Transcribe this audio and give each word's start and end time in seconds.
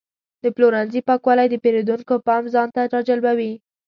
د 0.43 0.45
پلورنځي 0.55 1.01
پاکوالی 1.07 1.47
د 1.49 1.55
پیرودونکو 1.63 2.13
پام 2.27 2.43
ځان 2.53 2.67
ته 2.75 2.81
راجلبوي. 2.95 3.51